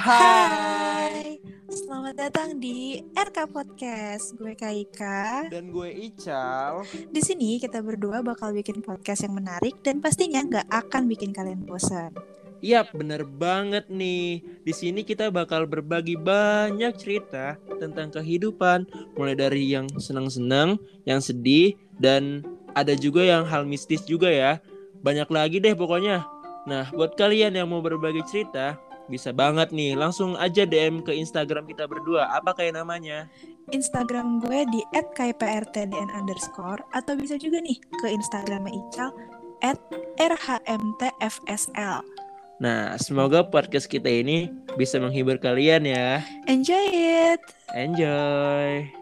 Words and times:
Hai, 0.00 1.36
selamat 1.68 2.16
datang 2.16 2.56
di 2.56 3.04
RK 3.12 3.52
Podcast. 3.52 4.32
Gue 4.32 4.56
Kaika. 4.56 5.52
Dan 5.52 5.68
gue 5.68 5.92
Ical. 5.92 6.88
Di 7.12 7.20
sini 7.20 7.60
kita 7.60 7.84
berdua 7.84 8.24
bakal 8.24 8.56
bikin 8.56 8.80
podcast 8.80 9.28
yang 9.28 9.36
menarik 9.36 9.76
dan 9.84 10.00
pastinya 10.00 10.40
nggak 10.40 10.72
akan 10.72 11.04
bikin 11.04 11.36
kalian 11.36 11.68
bosan. 11.68 12.16
Yap, 12.64 12.96
bener 12.96 13.28
banget 13.28 13.92
nih. 13.92 14.40
Di 14.64 14.72
sini 14.72 15.04
kita 15.04 15.28
bakal 15.28 15.68
berbagi 15.68 16.16
banyak 16.16 16.96
cerita 16.96 17.60
tentang 17.76 18.08
kehidupan, 18.08 18.88
mulai 19.20 19.36
dari 19.36 19.68
yang 19.68 19.84
senang-senang, 20.00 20.80
yang 21.04 21.20
sedih, 21.20 21.76
dan 22.00 22.40
ada 22.72 22.96
juga 22.96 23.20
yang 23.20 23.44
hal 23.44 23.68
mistis 23.68 24.00
juga 24.08 24.32
ya. 24.32 24.64
Banyak 25.04 25.28
lagi 25.28 25.60
deh 25.60 25.76
pokoknya. 25.76 26.24
Nah, 26.64 26.88
buat 26.88 27.20
kalian 27.20 27.52
yang 27.52 27.68
mau 27.68 27.84
berbagi 27.84 28.24
cerita, 28.24 28.80
bisa 29.10 29.34
banget 29.34 29.74
nih, 29.74 29.98
langsung 29.98 30.38
aja 30.38 30.62
DM 30.62 31.02
ke 31.02 31.10
Instagram 31.10 31.66
kita 31.66 31.90
berdua. 31.90 32.30
Apa 32.30 32.54
kayak 32.54 32.78
namanya? 32.78 33.26
Instagram 33.74 34.38
gue 34.38 34.62
di 34.70 34.80
@kprtdn 34.94 36.14
underscore 36.14 36.86
atau 36.94 37.18
bisa 37.18 37.34
juga 37.34 37.58
nih 37.58 37.82
ke 37.98 38.06
Instagramnya 38.14 38.70
Ical 38.70 39.10
@rhmtfsl. 40.22 42.00
Nah, 42.60 42.92
semoga 43.00 43.40
podcast 43.40 43.88
kita 43.88 44.06
ini 44.06 44.52
bisa 44.76 45.00
menghibur 45.00 45.40
kalian 45.40 45.88
ya. 45.88 46.20
Enjoy 46.44 46.86
it! 46.92 47.40
Enjoy! 47.72 48.99